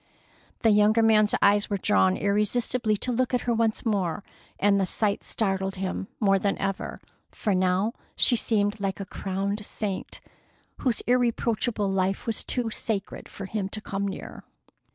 [0.61, 4.23] The younger man's eyes were drawn irresistibly to look at her once more,
[4.59, 9.63] and the sight startled him more than ever, for now she seemed like a crowned
[9.63, 10.19] saint,
[10.77, 14.43] whose irreproachable life was too sacred for him to come near.